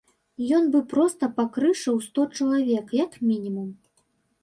Ён 0.59 0.63
бы 0.75 0.81
проста 0.93 1.29
пакрышыў 1.37 2.01
сто 2.09 2.21
чалавек, 2.41 2.85
як 3.05 3.23
мінімум. 3.31 3.69